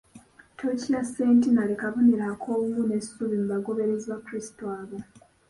[0.57, 4.97] Tooki ya centenary kabonero ak'obumu n'essuubi mu bagoberezi ba Krisitu abato.